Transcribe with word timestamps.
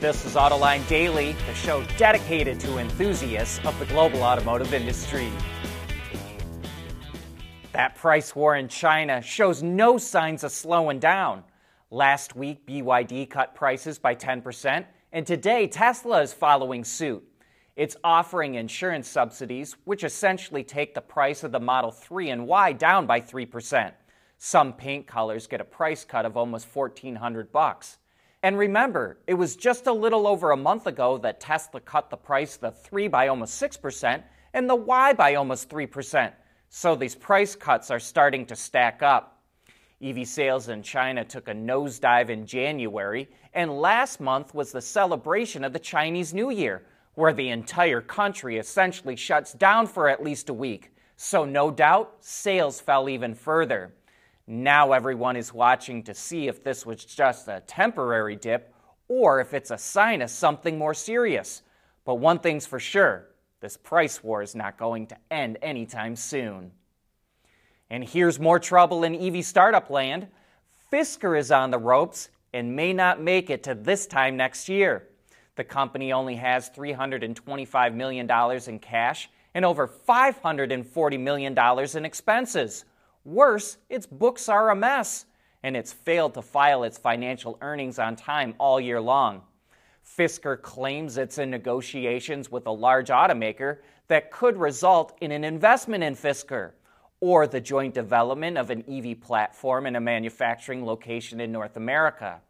This 0.00 0.24
is 0.24 0.34
Autoline 0.34 0.88
Daily, 0.88 1.32
the 1.46 1.52
show 1.52 1.84
dedicated 1.98 2.58
to 2.60 2.78
enthusiasts 2.78 3.60
of 3.66 3.78
the 3.78 3.84
global 3.84 4.22
automotive 4.22 4.72
industry. 4.72 5.30
That 7.72 7.96
price 7.96 8.34
war 8.34 8.56
in 8.56 8.68
China 8.68 9.20
shows 9.20 9.62
no 9.62 9.98
signs 9.98 10.42
of 10.42 10.52
slowing 10.52 11.00
down. 11.00 11.44
Last 11.90 12.34
week, 12.34 12.66
BYD 12.66 13.28
cut 13.28 13.54
prices 13.54 13.98
by 13.98 14.14
10%, 14.14 14.86
and 15.12 15.26
today, 15.26 15.66
Tesla 15.66 16.22
is 16.22 16.32
following 16.32 16.82
suit. 16.82 17.22
It's 17.76 17.96
offering 18.02 18.54
insurance 18.54 19.06
subsidies, 19.06 19.76
which 19.84 20.02
essentially 20.02 20.64
take 20.64 20.94
the 20.94 21.02
price 21.02 21.44
of 21.44 21.52
the 21.52 21.60
Model 21.60 21.90
3 21.90 22.30
and 22.30 22.46
Y 22.46 22.72
down 22.72 23.04
by 23.04 23.20
3%. 23.20 23.92
Some 24.38 24.72
paint 24.72 25.06
colors 25.06 25.46
get 25.46 25.60
a 25.60 25.64
price 25.64 26.06
cut 26.06 26.24
of 26.24 26.38
almost 26.38 26.74
1400 26.74 27.52
bucks. 27.52 27.98
And 28.42 28.56
remember, 28.56 29.18
it 29.26 29.34
was 29.34 29.54
just 29.54 29.86
a 29.86 29.92
little 29.92 30.26
over 30.26 30.50
a 30.50 30.56
month 30.56 30.86
ago 30.86 31.18
that 31.18 31.40
Tesla 31.40 31.80
cut 31.80 32.08
the 32.08 32.16
price 32.16 32.56
the 32.56 32.70
3 32.70 33.08
by 33.08 33.28
almost 33.28 33.60
6% 33.60 34.22
and 34.54 34.68
the 34.68 34.76
Y 34.76 35.12
by 35.12 35.34
almost 35.34 35.68
3%. 35.68 36.32
So 36.70 36.94
these 36.94 37.14
price 37.14 37.54
cuts 37.54 37.90
are 37.90 38.00
starting 38.00 38.46
to 38.46 38.56
stack 38.56 39.02
up. 39.02 39.42
EV 40.02 40.26
sales 40.26 40.68
in 40.70 40.82
China 40.82 41.24
took 41.24 41.48
a 41.48 41.52
nosedive 41.52 42.30
in 42.30 42.46
January, 42.46 43.28
and 43.52 43.80
last 43.80 44.20
month 44.20 44.54
was 44.54 44.72
the 44.72 44.80
celebration 44.80 45.62
of 45.62 45.74
the 45.74 45.78
Chinese 45.78 46.32
New 46.32 46.50
Year, 46.50 46.86
where 47.14 47.34
the 47.34 47.50
entire 47.50 48.00
country 48.00 48.56
essentially 48.56 49.16
shuts 49.16 49.52
down 49.52 49.86
for 49.86 50.08
at 50.08 50.22
least 50.22 50.48
a 50.48 50.54
week. 50.54 50.94
So, 51.16 51.44
no 51.44 51.70
doubt, 51.70 52.16
sales 52.20 52.80
fell 52.80 53.10
even 53.10 53.34
further. 53.34 53.92
Now 54.52 54.90
everyone 54.90 55.36
is 55.36 55.54
watching 55.54 56.02
to 56.02 56.12
see 56.12 56.48
if 56.48 56.64
this 56.64 56.84
was 56.84 57.04
just 57.04 57.46
a 57.46 57.62
temporary 57.68 58.34
dip 58.34 58.74
or 59.06 59.40
if 59.40 59.54
it's 59.54 59.70
a 59.70 59.78
sign 59.78 60.22
of 60.22 60.28
something 60.28 60.76
more 60.76 60.92
serious. 60.92 61.62
But 62.04 62.16
one 62.16 62.40
thing's 62.40 62.66
for 62.66 62.80
sure 62.80 63.28
this 63.60 63.76
price 63.76 64.24
war 64.24 64.42
is 64.42 64.56
not 64.56 64.76
going 64.76 65.06
to 65.06 65.16
end 65.30 65.58
anytime 65.62 66.16
soon. 66.16 66.72
And 67.90 68.02
here's 68.02 68.40
more 68.40 68.58
trouble 68.58 69.04
in 69.04 69.14
EV 69.14 69.44
startup 69.44 69.88
land. 69.88 70.26
Fisker 70.92 71.38
is 71.38 71.52
on 71.52 71.70
the 71.70 71.78
ropes 71.78 72.28
and 72.52 72.74
may 72.74 72.92
not 72.92 73.22
make 73.22 73.50
it 73.50 73.62
to 73.62 73.76
this 73.76 74.08
time 74.08 74.36
next 74.36 74.68
year. 74.68 75.06
The 75.54 75.62
company 75.62 76.12
only 76.12 76.34
has 76.34 76.70
$325 76.70 77.94
million 77.94 78.28
in 78.66 78.78
cash 78.80 79.30
and 79.54 79.64
over 79.64 79.86
$540 79.86 81.20
million 81.20 81.56
in 81.96 82.04
expenses. 82.04 82.84
Worse, 83.24 83.78
its 83.88 84.06
books 84.06 84.48
are 84.48 84.70
a 84.70 84.76
mess, 84.76 85.26
and 85.62 85.76
it's 85.76 85.92
failed 85.92 86.34
to 86.34 86.42
file 86.42 86.84
its 86.84 86.96
financial 86.96 87.58
earnings 87.60 87.98
on 87.98 88.16
time 88.16 88.54
all 88.58 88.80
year 88.80 89.00
long. 89.00 89.42
Fisker 90.04 90.60
claims 90.60 91.18
it's 91.18 91.38
in 91.38 91.50
negotiations 91.50 92.50
with 92.50 92.66
a 92.66 92.72
large 92.72 93.08
automaker 93.08 93.78
that 94.08 94.30
could 94.30 94.56
result 94.56 95.16
in 95.20 95.30
an 95.32 95.44
investment 95.44 96.02
in 96.02 96.14
Fisker 96.14 96.72
or 97.20 97.46
the 97.46 97.60
joint 97.60 97.94
development 97.94 98.56
of 98.56 98.70
an 98.70 98.82
EV 98.88 99.20
platform 99.20 99.86
in 99.86 99.96
a 99.96 100.00
manufacturing 100.00 100.84
location 100.84 101.40
in 101.40 101.52
North 101.52 101.76
America. 101.76 102.40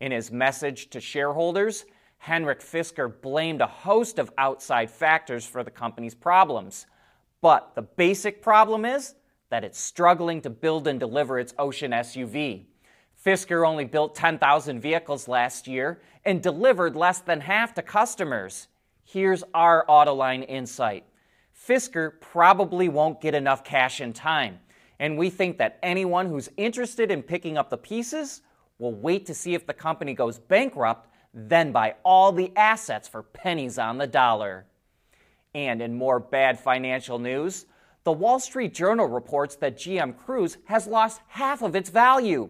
In 0.00 0.10
his 0.10 0.32
message 0.32 0.90
to 0.90 1.00
shareholders, 1.00 1.86
Henrik 2.18 2.60
Fisker 2.60 3.08
blamed 3.20 3.60
a 3.60 3.66
host 3.66 4.18
of 4.18 4.32
outside 4.36 4.90
factors 4.90 5.46
for 5.46 5.62
the 5.62 5.70
company's 5.70 6.14
problems. 6.14 6.86
But 7.40 7.74
the 7.74 7.82
basic 7.82 8.42
problem 8.42 8.84
is 8.84 9.14
that 9.50 9.64
it's 9.64 9.78
struggling 9.78 10.40
to 10.42 10.50
build 10.50 10.86
and 10.86 10.98
deliver 10.98 11.38
its 11.38 11.54
Ocean 11.58 11.92
SUV. 11.92 12.64
Fisker 13.24 13.66
only 13.66 13.84
built 13.84 14.14
10,000 14.14 14.80
vehicles 14.80 15.28
last 15.28 15.66
year 15.66 16.00
and 16.24 16.42
delivered 16.42 16.96
less 16.96 17.20
than 17.20 17.40
half 17.40 17.74
to 17.74 17.82
customers. 17.82 18.68
Here's 19.04 19.44
our 19.54 19.84
Autoline 19.88 20.48
insight 20.48 21.04
Fisker 21.68 22.20
probably 22.20 22.88
won't 22.88 23.20
get 23.20 23.34
enough 23.34 23.64
cash 23.64 24.00
in 24.00 24.12
time, 24.12 24.60
and 24.98 25.16
we 25.16 25.30
think 25.30 25.58
that 25.58 25.78
anyone 25.82 26.26
who's 26.26 26.50
interested 26.56 27.10
in 27.10 27.22
picking 27.22 27.56
up 27.56 27.70
the 27.70 27.78
pieces 27.78 28.42
will 28.78 28.94
wait 28.94 29.26
to 29.26 29.34
see 29.34 29.54
if 29.54 29.66
the 29.66 29.72
company 29.72 30.12
goes 30.12 30.38
bankrupt, 30.38 31.08
then 31.32 31.72
buy 31.72 31.94
all 32.04 32.30
the 32.30 32.52
assets 32.56 33.08
for 33.08 33.22
pennies 33.22 33.78
on 33.78 33.98
the 33.98 34.06
dollar. 34.06 34.66
And 35.54 35.80
in 35.80 35.94
more 35.94 36.20
bad 36.20 36.60
financial 36.60 37.18
news, 37.18 37.66
the 38.06 38.12
Wall 38.12 38.38
Street 38.38 38.72
Journal 38.72 39.08
reports 39.08 39.56
that 39.56 39.76
GM 39.76 40.16
Cruise 40.16 40.58
has 40.66 40.86
lost 40.86 41.20
half 41.26 41.60
of 41.60 41.74
its 41.74 41.90
value. 41.90 42.48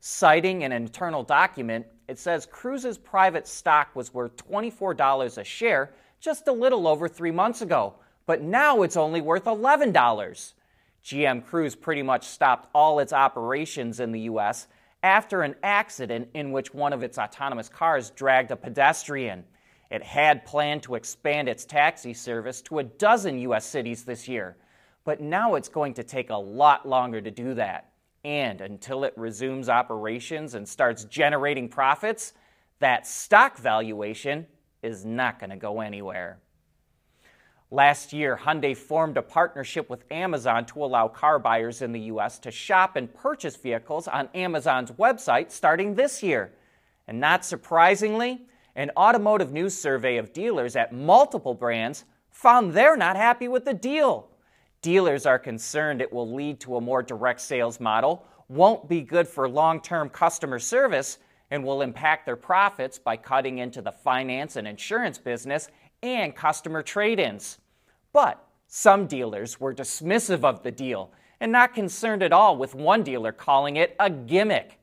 Citing 0.00 0.64
an 0.64 0.72
internal 0.72 1.22
document, 1.22 1.86
it 2.08 2.18
says 2.18 2.44
Cruise's 2.44 2.98
private 2.98 3.46
stock 3.46 3.94
was 3.94 4.12
worth 4.12 4.36
$24 4.36 5.38
a 5.38 5.44
share 5.44 5.94
just 6.18 6.48
a 6.48 6.52
little 6.52 6.88
over 6.88 7.06
three 7.06 7.30
months 7.30 7.62
ago, 7.62 7.94
but 8.26 8.42
now 8.42 8.82
it's 8.82 8.96
only 8.96 9.20
worth 9.20 9.44
$11. 9.44 10.54
GM 11.04 11.46
Cruise 11.46 11.76
pretty 11.76 12.02
much 12.02 12.26
stopped 12.26 12.68
all 12.74 12.98
its 12.98 13.12
operations 13.12 14.00
in 14.00 14.10
the 14.10 14.22
U.S. 14.22 14.66
after 15.04 15.42
an 15.42 15.54
accident 15.62 16.26
in 16.34 16.50
which 16.50 16.74
one 16.74 16.92
of 16.92 17.04
its 17.04 17.16
autonomous 17.16 17.68
cars 17.68 18.10
dragged 18.10 18.50
a 18.50 18.56
pedestrian. 18.56 19.44
It 19.88 20.02
had 20.02 20.44
planned 20.44 20.82
to 20.82 20.96
expand 20.96 21.48
its 21.48 21.64
taxi 21.64 22.12
service 22.12 22.60
to 22.62 22.80
a 22.80 22.82
dozen 22.82 23.38
U.S. 23.38 23.64
cities 23.64 24.02
this 24.02 24.26
year. 24.26 24.56
But 25.06 25.20
now 25.20 25.54
it's 25.54 25.68
going 25.68 25.94
to 25.94 26.02
take 26.02 26.30
a 26.30 26.36
lot 26.36 26.86
longer 26.86 27.20
to 27.22 27.30
do 27.30 27.54
that. 27.54 27.92
And 28.24 28.60
until 28.60 29.04
it 29.04 29.14
resumes 29.16 29.68
operations 29.68 30.54
and 30.54 30.68
starts 30.68 31.04
generating 31.04 31.68
profits, 31.68 32.32
that 32.80 33.06
stock 33.06 33.56
valuation 33.56 34.48
is 34.82 35.04
not 35.04 35.38
going 35.38 35.50
to 35.50 35.56
go 35.56 35.80
anywhere. 35.80 36.40
Last 37.70 38.12
year, 38.12 38.36
Hyundai 38.36 38.76
formed 38.76 39.16
a 39.16 39.22
partnership 39.22 39.88
with 39.88 40.04
Amazon 40.10 40.66
to 40.66 40.84
allow 40.84 41.06
car 41.06 41.38
buyers 41.38 41.82
in 41.82 41.92
the 41.92 42.00
U.S. 42.00 42.40
to 42.40 42.50
shop 42.50 42.96
and 42.96 43.12
purchase 43.14 43.54
vehicles 43.54 44.08
on 44.08 44.28
Amazon's 44.34 44.90
website 44.90 45.52
starting 45.52 45.94
this 45.94 46.20
year. 46.20 46.52
And 47.06 47.20
not 47.20 47.44
surprisingly, 47.44 48.42
an 48.74 48.90
automotive 48.96 49.52
news 49.52 49.74
survey 49.78 50.16
of 50.16 50.32
dealers 50.32 50.74
at 50.74 50.92
multiple 50.92 51.54
brands 51.54 52.04
found 52.28 52.72
they're 52.72 52.96
not 52.96 53.14
happy 53.14 53.46
with 53.46 53.64
the 53.64 53.74
deal. 53.74 54.30
Dealers 54.82 55.26
are 55.26 55.38
concerned 55.38 56.00
it 56.00 56.12
will 56.12 56.32
lead 56.32 56.60
to 56.60 56.76
a 56.76 56.80
more 56.80 57.02
direct 57.02 57.40
sales 57.40 57.80
model, 57.80 58.26
won't 58.48 58.88
be 58.88 59.00
good 59.00 59.26
for 59.26 59.48
long 59.48 59.80
term 59.80 60.08
customer 60.08 60.58
service, 60.58 61.18
and 61.50 61.64
will 61.64 61.82
impact 61.82 62.26
their 62.26 62.36
profits 62.36 62.98
by 62.98 63.16
cutting 63.16 63.58
into 63.58 63.80
the 63.80 63.92
finance 63.92 64.56
and 64.56 64.66
insurance 64.66 65.18
business 65.18 65.68
and 66.02 66.34
customer 66.34 66.82
trade 66.82 67.18
ins. 67.18 67.58
But 68.12 68.44
some 68.66 69.06
dealers 69.06 69.60
were 69.60 69.74
dismissive 69.74 70.44
of 70.44 70.62
the 70.62 70.72
deal 70.72 71.12
and 71.40 71.52
not 71.52 71.74
concerned 71.74 72.22
at 72.22 72.32
all, 72.32 72.56
with 72.56 72.74
one 72.74 73.02
dealer 73.02 73.32
calling 73.32 73.76
it 73.76 73.94
a 74.00 74.08
gimmick. 74.08 74.78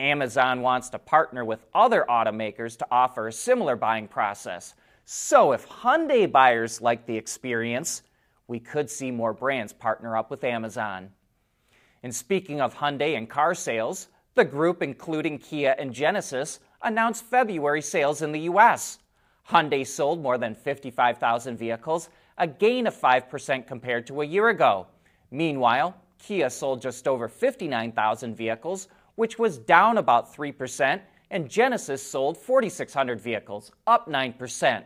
Amazon 0.00 0.62
wants 0.62 0.88
to 0.90 0.98
partner 0.98 1.44
with 1.44 1.64
other 1.74 2.04
automakers 2.08 2.76
to 2.78 2.86
offer 2.90 3.28
a 3.28 3.32
similar 3.32 3.76
buying 3.76 4.08
process. 4.08 4.74
So 5.04 5.52
if 5.52 5.68
Hyundai 5.68 6.30
buyers 6.30 6.80
like 6.80 7.06
the 7.06 7.16
experience, 7.16 8.02
we 8.52 8.60
could 8.60 8.90
see 8.90 9.10
more 9.10 9.32
brands 9.32 9.72
partner 9.72 10.14
up 10.14 10.30
with 10.30 10.44
Amazon. 10.44 11.08
And 12.02 12.14
speaking 12.14 12.60
of 12.60 12.74
Hyundai 12.74 13.16
and 13.16 13.26
car 13.26 13.54
sales, 13.54 14.08
the 14.34 14.44
group, 14.44 14.82
including 14.82 15.38
Kia 15.38 15.74
and 15.78 15.90
Genesis, 15.90 16.60
announced 16.82 17.24
February 17.24 17.80
sales 17.80 18.20
in 18.20 18.30
the 18.30 18.40
U.S. 18.40 18.98
Hyundai 19.48 19.86
sold 19.86 20.20
more 20.20 20.36
than 20.36 20.54
55,000 20.54 21.56
vehicles, 21.56 22.10
a 22.36 22.46
gain 22.46 22.86
of 22.86 22.94
5% 22.94 23.66
compared 23.66 24.06
to 24.08 24.20
a 24.20 24.26
year 24.26 24.50
ago. 24.50 24.86
Meanwhile, 25.30 25.96
Kia 26.18 26.50
sold 26.50 26.82
just 26.82 27.08
over 27.08 27.28
59,000 27.28 28.34
vehicles, 28.34 28.88
which 29.14 29.38
was 29.38 29.56
down 29.56 29.96
about 29.96 30.30
3%, 30.30 31.00
and 31.30 31.48
Genesis 31.48 32.02
sold 32.02 32.36
4,600 32.36 33.18
vehicles, 33.18 33.72
up 33.86 34.10
9%. 34.10 34.84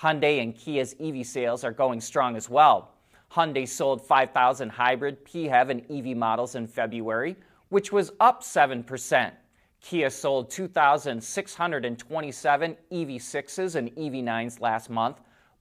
Hyundai 0.00 0.42
and 0.42 0.54
Kia's 0.54 0.94
EV 1.00 1.26
sales 1.26 1.64
are 1.64 1.72
going 1.72 2.02
strong 2.02 2.36
as 2.36 2.50
well. 2.50 2.92
Hyundai 3.32 3.66
sold 3.66 4.06
5,000 4.06 4.68
hybrid, 4.68 5.24
PHEV, 5.24 5.70
and 5.70 5.90
EV 5.90 6.14
models 6.16 6.54
in 6.54 6.66
February, 6.66 7.34
which 7.70 7.92
was 7.92 8.12
up 8.20 8.42
7%. 8.42 9.32
Kia 9.80 10.10
sold 10.10 10.50
2,627 10.50 12.76
EV6s 12.92 13.74
and 13.74 13.90
EV9s 13.96 14.60
last 14.60 14.90
month, 14.90 15.20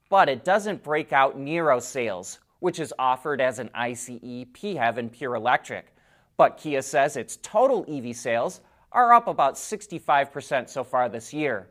but 0.09 0.27
it 0.27 0.43
doesn't 0.43 0.83
break 0.83 1.13
out 1.13 1.37
Niro 1.37 1.81
sales, 1.81 2.39
which 2.59 2.79
is 2.79 2.93
offered 2.99 3.39
as 3.39 3.59
an 3.59 3.69
ICE, 3.73 4.09
PHEV, 4.09 4.97
and 4.97 5.09
pure 5.11 5.35
electric. 5.35 5.95
But 6.37 6.57
Kia 6.57 6.81
says 6.81 7.15
its 7.15 7.37
total 7.41 7.85
EV 7.87 8.13
sales 8.15 8.59
are 8.91 9.13
up 9.13 9.27
about 9.27 9.55
65% 9.55 10.69
so 10.69 10.83
far 10.83 11.07
this 11.07 11.33
year. 11.33 11.69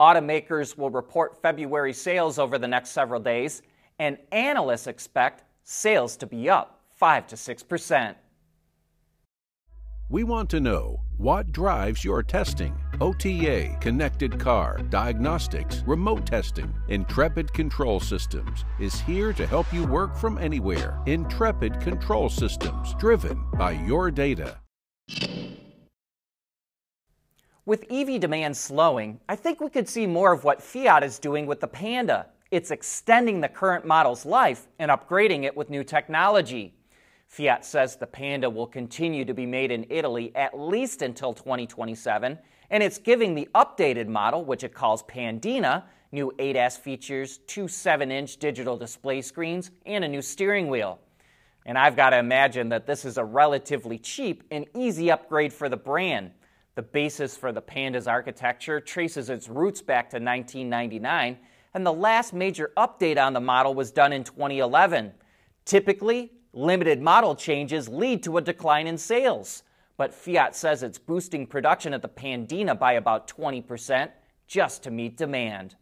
Automakers 0.00 0.78
will 0.78 0.88
report 0.88 1.42
February 1.42 1.92
sales 1.92 2.38
over 2.38 2.58
the 2.58 2.66
next 2.66 2.90
several 2.90 3.20
days, 3.20 3.60
and 3.98 4.16
analysts 4.32 4.86
expect 4.86 5.44
sales 5.62 6.16
to 6.16 6.26
be 6.26 6.48
up 6.48 6.80
5 6.96 7.26
to 7.26 7.36
6 7.36 7.62
percent. 7.64 8.16
We 10.08 10.24
want 10.24 10.50
to 10.50 10.60
know 10.60 11.02
what 11.18 11.52
drives 11.52 12.02
your 12.02 12.22
testing. 12.22 12.74
OTA, 13.00 13.76
connected 13.80 14.40
car, 14.40 14.78
diagnostics, 14.88 15.84
remote 15.86 16.26
testing. 16.26 16.74
Intrepid 16.88 17.52
Control 17.52 18.00
Systems 18.00 18.64
is 18.80 19.00
here 19.02 19.32
to 19.34 19.46
help 19.46 19.72
you 19.72 19.86
work 19.86 20.16
from 20.16 20.38
anywhere. 20.38 20.98
Intrepid 21.06 21.78
Control 21.80 22.28
Systems, 22.28 22.94
driven 22.94 23.44
by 23.52 23.72
your 23.72 24.10
data. 24.10 24.59
With 27.70 27.86
EV 27.88 28.18
demand 28.18 28.56
slowing, 28.56 29.20
I 29.28 29.36
think 29.36 29.60
we 29.60 29.70
could 29.70 29.88
see 29.88 30.04
more 30.04 30.32
of 30.32 30.42
what 30.42 30.60
Fiat 30.60 31.04
is 31.04 31.20
doing 31.20 31.46
with 31.46 31.60
the 31.60 31.68
Panda. 31.68 32.26
It's 32.50 32.72
extending 32.72 33.40
the 33.40 33.48
current 33.48 33.86
model's 33.86 34.26
life 34.26 34.66
and 34.80 34.90
upgrading 34.90 35.44
it 35.44 35.56
with 35.56 35.70
new 35.70 35.84
technology. 35.84 36.74
Fiat 37.28 37.64
says 37.64 37.94
the 37.94 38.08
Panda 38.08 38.50
will 38.50 38.66
continue 38.66 39.24
to 39.24 39.32
be 39.32 39.46
made 39.46 39.70
in 39.70 39.86
Italy 39.88 40.32
at 40.34 40.58
least 40.58 41.00
until 41.00 41.32
2027, 41.32 42.40
and 42.70 42.82
it's 42.82 42.98
giving 42.98 43.36
the 43.36 43.48
updated 43.54 44.08
model, 44.08 44.44
which 44.44 44.64
it 44.64 44.74
calls 44.74 45.04
Pandina, 45.04 45.84
new 46.10 46.32
ADAS 46.40 46.76
features, 46.76 47.38
two 47.46 47.68
7 47.68 48.10
inch 48.10 48.38
digital 48.38 48.76
display 48.76 49.22
screens, 49.22 49.70
and 49.86 50.02
a 50.02 50.08
new 50.08 50.22
steering 50.22 50.66
wheel. 50.66 50.98
And 51.66 51.78
I've 51.78 51.94
got 51.94 52.10
to 52.10 52.18
imagine 52.18 52.70
that 52.70 52.88
this 52.88 53.04
is 53.04 53.16
a 53.16 53.24
relatively 53.24 53.96
cheap 53.96 54.42
and 54.50 54.66
easy 54.74 55.08
upgrade 55.08 55.52
for 55.52 55.68
the 55.68 55.76
brand. 55.76 56.32
The 56.74 56.82
basis 56.82 57.36
for 57.36 57.52
the 57.52 57.60
Panda's 57.60 58.06
architecture 58.06 58.80
traces 58.80 59.30
its 59.30 59.48
roots 59.48 59.82
back 59.82 60.10
to 60.10 60.16
1999, 60.16 61.38
and 61.74 61.86
the 61.86 61.92
last 61.92 62.32
major 62.32 62.72
update 62.76 63.22
on 63.22 63.32
the 63.32 63.40
model 63.40 63.74
was 63.74 63.90
done 63.90 64.12
in 64.12 64.24
2011. 64.24 65.12
Typically, 65.64 66.32
Limited 66.52 67.00
model 67.00 67.36
changes 67.36 67.88
lead 67.88 68.24
to 68.24 68.36
a 68.36 68.42
decline 68.42 68.88
in 68.88 68.98
sales, 68.98 69.62
but 69.96 70.12
Fiat 70.12 70.56
says 70.56 70.82
it's 70.82 70.98
boosting 70.98 71.46
production 71.46 71.94
at 71.94 72.02
the 72.02 72.08
Pandina 72.08 72.74
by 72.74 72.94
about 72.94 73.28
20% 73.28 74.10
just 74.48 74.82
to 74.82 74.90
meet 74.90 75.16
demand. 75.16 75.76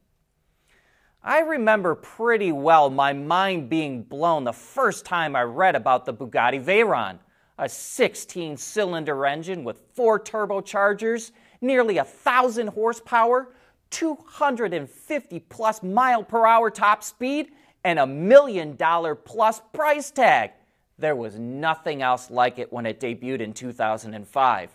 I 1.23 1.41
remember 1.41 1.95
pretty 1.95 2.53
well 2.53 2.91
my 2.91 3.15
mind 3.15 3.71
being 3.71 4.03
blown 4.03 4.45
the 4.45 4.53
first 4.53 5.07
time 5.07 5.35
I 5.35 5.43
read 5.43 5.75
about 5.75 6.05
the 6.05 6.13
Bugatti 6.13 6.63
Veyron, 6.63 7.19
a 7.59 7.69
16 7.69 8.57
cylinder 8.57 9.27
engine 9.27 9.65
with 9.65 9.81
four 9.95 10.21
turbochargers, 10.21 11.33
nearly 11.61 11.99
a 11.99 12.05
thousand 12.05 12.69
horsepower, 12.69 13.49
250 13.91 15.41
plus 15.41 15.83
mile 15.83 16.23
per 16.23 16.47
hour 16.47 16.71
top 16.71 17.03
speed, 17.03 17.49
and 17.85 17.99
a 17.99 18.07
million 18.07 18.77
dollar 18.77 19.15
plus 19.15 19.61
price 19.73 20.11
tag. 20.11 20.53
There 20.99 21.17
was 21.17 21.39
nothing 21.39 22.03
else 22.03 22.31
like 22.31 22.59
it 22.59 22.73
when 22.73 22.87
it 22.87 23.01
debuted 23.01 23.41
in 23.41 23.53
2005. 23.53 24.71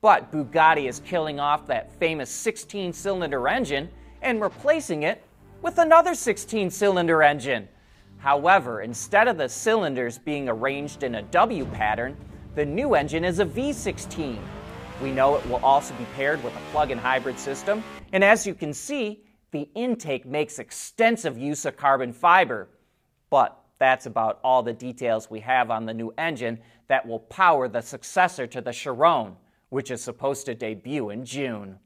But 0.00 0.30
Bugatti 0.30 0.88
is 0.88 1.00
killing 1.00 1.40
off 1.40 1.66
that 1.68 1.92
famous 1.98 2.30
16 2.30 2.92
cylinder 2.92 3.48
engine 3.48 3.88
and 4.20 4.40
replacing 4.40 5.02
it 5.04 5.22
with 5.62 5.78
another 5.78 6.14
16 6.14 6.70
cylinder 6.70 7.22
engine. 7.22 7.68
However, 8.24 8.80
instead 8.80 9.28
of 9.28 9.36
the 9.36 9.50
cylinders 9.50 10.16
being 10.16 10.48
arranged 10.48 11.02
in 11.02 11.16
a 11.16 11.22
W 11.24 11.66
pattern, 11.66 12.16
the 12.54 12.64
new 12.64 12.94
engine 12.94 13.22
is 13.22 13.38
a 13.38 13.44
V16. 13.44 14.38
We 15.02 15.12
know 15.12 15.36
it 15.36 15.46
will 15.46 15.62
also 15.62 15.92
be 15.96 16.06
paired 16.16 16.42
with 16.42 16.56
a 16.56 16.70
plug 16.72 16.90
in 16.90 16.96
hybrid 16.96 17.38
system, 17.38 17.84
and 18.14 18.24
as 18.24 18.46
you 18.46 18.54
can 18.54 18.72
see, 18.72 19.22
the 19.50 19.68
intake 19.74 20.24
makes 20.24 20.58
extensive 20.58 21.36
use 21.36 21.66
of 21.66 21.76
carbon 21.76 22.14
fiber. 22.14 22.70
But 23.28 23.60
that's 23.78 24.06
about 24.06 24.40
all 24.42 24.62
the 24.62 24.72
details 24.72 25.28
we 25.28 25.40
have 25.40 25.70
on 25.70 25.84
the 25.84 25.92
new 25.92 26.10
engine 26.16 26.60
that 26.88 27.06
will 27.06 27.20
power 27.20 27.68
the 27.68 27.82
successor 27.82 28.46
to 28.46 28.62
the 28.62 28.72
Chiron, 28.72 29.36
which 29.68 29.90
is 29.90 30.02
supposed 30.02 30.46
to 30.46 30.54
debut 30.54 31.10
in 31.10 31.26
June. 31.26 31.78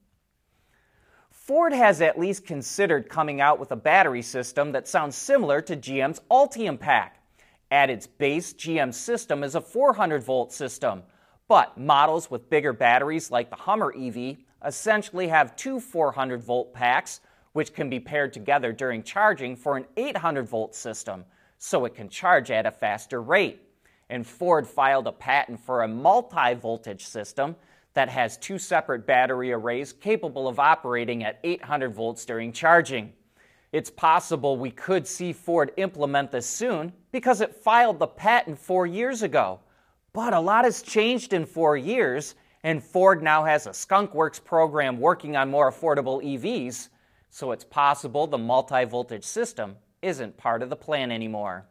Ford 1.49 1.73
has 1.73 2.03
at 2.03 2.19
least 2.19 2.45
considered 2.45 3.09
coming 3.09 3.41
out 3.41 3.59
with 3.59 3.73
a 3.73 3.77
battery 3.77 4.21
system 4.21 4.71
that 4.73 4.87
sounds 4.87 5.17
similar 5.17 5.62
to 5.62 5.79
GM's 5.79 6.21
Ultium 6.31 6.79
Pack. 6.79 7.23
At 7.71 7.89
its 7.89 8.06
base, 8.06 8.53
GM's 8.53 8.99
system 8.99 9.43
is 9.43 9.55
a 9.55 9.61
400 9.62 10.23
volt 10.23 10.53
system, 10.53 11.05
but 11.49 11.79
models 11.79 12.31
with 12.31 12.50
bigger 12.50 12.75
batteries 12.75 13.31
like 13.31 13.49
the 13.49 13.56
Hummer 13.56 13.95
EV 13.99 14.37
essentially 14.67 15.27
have 15.29 15.56
two 15.56 15.81
400 15.81 16.43
volt 16.43 16.75
packs, 16.75 17.21
which 17.55 17.73
can 17.73 17.89
be 17.89 17.99
paired 17.99 18.35
together 18.35 18.71
during 18.71 19.03
charging 19.03 19.56
for 19.56 19.79
an 19.79 19.87
800 19.97 20.47
volt 20.47 20.75
system 20.75 21.25
so 21.56 21.87
it 21.87 21.94
can 21.94 22.11
charge 22.11 22.51
at 22.51 22.67
a 22.67 22.71
faster 22.71 23.23
rate. 23.23 23.62
And 24.11 24.27
Ford 24.27 24.67
filed 24.67 25.06
a 25.06 25.12
patent 25.12 25.61
for 25.61 25.83
a 25.83 25.89
multi 25.89 26.53
voltage 26.53 27.06
system 27.06 27.56
that 27.99 28.09
has 28.09 28.37
two 28.37 28.61
separate 28.61 29.05
battery 29.09 29.50
arrays 29.50 29.93
capable 29.93 30.47
of 30.47 30.61
operating 30.61 31.25
at 31.25 31.41
800 31.43 31.93
volts 31.93 32.25
during 32.25 32.53
charging. 32.53 33.12
It's 33.73 33.91
possible 33.91 34.56
we 34.56 34.71
could 34.71 35.05
see 35.05 35.33
Ford 35.33 35.73
implement 35.79 36.31
this 36.31 36.47
soon 36.47 36.93
because 37.11 37.41
it 37.41 37.56
filed 37.56 37.99
the 37.99 38.06
patent 38.06 38.56
four 38.56 38.87
years 38.87 39.25
ago. 39.25 39.59
But 40.12 40.33
a 40.33 40.39
lot 40.39 40.65
has 40.65 40.81
changed 40.81 41.33
in 41.33 41.45
four 41.45 41.77
years, 41.77 42.37
and 42.62 42.85
Ford 42.85 43.21
now 43.21 43.43
has 43.43 43.67
a 43.67 43.71
Skunkworks 43.71 44.44
program 44.44 45.01
working 45.01 45.35
on 45.35 45.51
more 45.51 45.69
affordable 45.69 46.23
EVs, 46.23 46.91
so 47.31 47.51
it's 47.51 47.65
possible 47.65 48.29
the 48.29 48.39
multi 48.39 48.85
voltage 48.85 49.25
system 49.25 49.75
isn't 50.03 50.37
part 50.37 50.62
of 50.62 50.71
the 50.71 50.77
plan 50.77 51.11
anymore. 51.11 51.67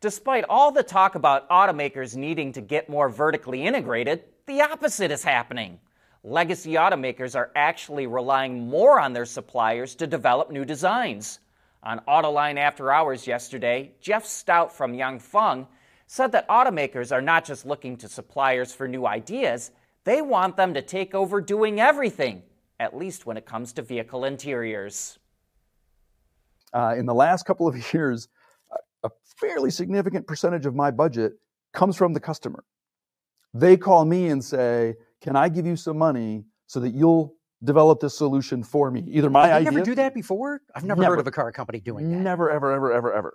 Despite 0.00 0.44
all 0.48 0.70
the 0.70 0.84
talk 0.84 1.16
about 1.16 1.50
automakers 1.50 2.14
needing 2.14 2.52
to 2.52 2.60
get 2.60 2.88
more 2.88 3.08
vertically 3.08 3.64
integrated, 3.64 4.22
the 4.46 4.60
opposite 4.60 5.10
is 5.10 5.24
happening. 5.24 5.78
Legacy 6.24 6.72
automakers 6.74 7.34
are 7.34 7.50
actually 7.56 8.06
relying 8.06 8.68
more 8.68 9.00
on 9.00 9.12
their 9.12 9.26
suppliers 9.26 9.94
to 9.96 10.06
develop 10.06 10.50
new 10.50 10.64
designs. 10.64 11.40
On 11.82 12.00
Autoline 12.06 12.58
After 12.58 12.92
Hours 12.92 13.26
yesterday, 13.26 13.92
Jeff 14.00 14.24
Stout 14.24 14.72
from 14.72 14.92
Yanfeng 14.92 15.66
said 16.06 16.30
that 16.32 16.48
automakers 16.48 17.10
are 17.10 17.22
not 17.22 17.44
just 17.44 17.66
looking 17.66 17.96
to 17.96 18.08
suppliers 18.08 18.72
for 18.72 18.86
new 18.86 19.06
ideas, 19.06 19.72
they 20.04 20.22
want 20.22 20.56
them 20.56 20.74
to 20.74 20.82
take 20.82 21.14
over 21.14 21.40
doing 21.40 21.80
everything, 21.80 22.42
at 22.78 22.96
least 22.96 23.26
when 23.26 23.36
it 23.36 23.46
comes 23.46 23.72
to 23.72 23.82
vehicle 23.82 24.24
interiors 24.24 25.18
uh, 26.72 26.94
in 26.96 27.06
the 27.06 27.14
last 27.14 27.44
couple 27.44 27.68
of 27.68 27.76
years, 27.94 28.28
a 29.04 29.10
fairly 29.36 29.70
significant 29.70 30.26
percentage 30.26 30.66
of 30.66 30.74
my 30.74 30.90
budget 30.90 31.32
comes 31.72 31.96
from 31.96 32.12
the 32.12 32.20
customer. 32.20 32.64
They 33.54 33.76
call 33.76 34.04
me 34.04 34.28
and 34.28 34.42
say, 34.42 34.96
"Can 35.20 35.36
I 35.36 35.48
give 35.48 35.66
you 35.66 35.76
some 35.76 35.98
money 35.98 36.44
so 36.66 36.80
that 36.80 36.90
you'll 36.94 37.34
develop 37.62 38.00
this 38.00 38.16
solution 38.16 38.62
for 38.62 38.90
me?" 38.90 39.04
Either 39.08 39.30
my 39.30 39.52
idea. 39.52 39.70
You 39.70 39.78
ever 39.78 39.84
do 39.84 39.94
that 39.96 40.14
before? 40.14 40.62
I've 40.74 40.84
never, 40.84 41.02
Never. 41.02 41.14
heard 41.14 41.20
of 41.20 41.26
a 41.26 41.30
car 41.30 41.52
company 41.52 41.80
doing 41.80 42.10
that. 42.10 42.18
Never, 42.18 42.50
ever, 42.50 42.72
ever, 42.72 42.92
ever, 42.92 43.12
ever. 43.12 43.34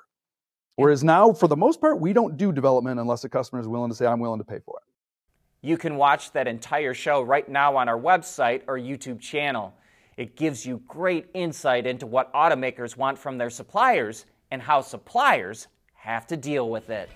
Whereas 0.75 1.03
now, 1.03 1.33
for 1.33 1.47
the 1.47 1.57
most 1.57 1.81
part, 1.81 1.99
we 1.99 2.13
don't 2.13 2.37
do 2.37 2.51
development 2.51 2.99
unless 2.99 3.23
a 3.23 3.29
customer 3.29 3.61
is 3.61 3.67
willing 3.67 3.89
to 3.89 3.95
say, 3.95 4.05
"I'm 4.05 4.19
willing 4.19 4.39
to 4.39 4.45
pay 4.45 4.59
for 4.59 4.79
it." 4.79 5.67
You 5.67 5.77
can 5.77 5.97
watch 5.97 6.31
that 6.33 6.47
entire 6.47 6.93
show 6.93 7.21
right 7.21 7.47
now 7.47 7.75
on 7.77 7.89
our 7.89 7.99
website 7.99 8.61
or 8.67 8.77
YouTube 8.77 9.19
channel. 9.19 9.73
It 10.17 10.35
gives 10.35 10.65
you 10.65 10.81
great 10.87 11.29
insight 11.33 11.85
into 11.85 12.07
what 12.07 12.33
automakers 12.33 12.97
want 12.97 13.17
from 13.17 13.37
their 13.37 13.49
suppliers 13.49 14.25
and 14.49 14.61
how 14.61 14.81
suppliers 14.81 15.67
have 15.93 16.25
to 16.27 16.37
deal 16.37 16.69
with 16.69 16.89
it. 16.89 17.09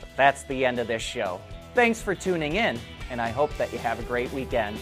But 0.00 0.08
that's 0.16 0.42
the 0.44 0.64
end 0.64 0.78
of 0.78 0.86
this 0.86 1.02
show. 1.02 1.40
Thanks 1.74 2.02
for 2.02 2.14
tuning 2.14 2.56
in, 2.56 2.78
and 3.10 3.20
I 3.20 3.30
hope 3.30 3.56
that 3.56 3.72
you 3.72 3.78
have 3.78 3.98
a 3.98 4.02
great 4.02 4.32
weekend. 4.32 4.78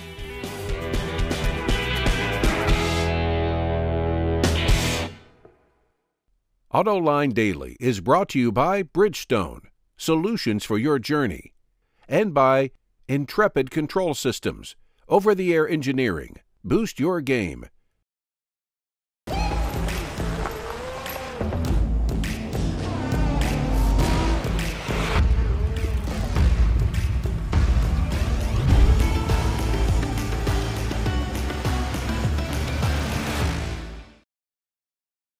AutoLine 6.72 7.32
Daily 7.32 7.76
is 7.80 8.00
brought 8.00 8.28
to 8.30 8.38
you 8.38 8.52
by 8.52 8.82
Bridgestone, 8.82 9.62
solutions 9.96 10.64
for 10.64 10.76
your 10.78 10.98
journey, 10.98 11.54
and 12.08 12.34
by 12.34 12.70
Intrepid 13.08 13.70
Control 13.70 14.14
Systems, 14.14 14.76
over 15.08 15.34
the 15.34 15.54
air 15.54 15.66
engineering 15.66 16.36
Boost 16.64 16.98
your 16.98 17.20
game. 17.20 17.64